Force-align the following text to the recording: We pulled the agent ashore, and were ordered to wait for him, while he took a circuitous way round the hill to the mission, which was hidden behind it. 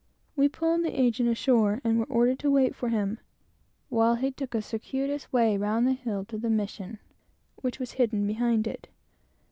We 0.35 0.49
pulled 0.49 0.83
the 0.83 0.99
agent 0.99 1.29
ashore, 1.29 1.79
and 1.83 1.99
were 1.99 2.05
ordered 2.07 2.39
to 2.39 2.49
wait 2.49 2.73
for 2.73 2.89
him, 2.89 3.19
while 3.89 4.15
he 4.15 4.31
took 4.31 4.55
a 4.55 4.61
circuitous 4.63 5.31
way 5.31 5.57
round 5.57 5.85
the 5.85 5.93
hill 5.93 6.25
to 6.25 6.39
the 6.39 6.49
mission, 6.49 6.97
which 7.57 7.77
was 7.79 7.91
hidden 7.91 8.25
behind 8.25 8.65
it. 8.65 8.87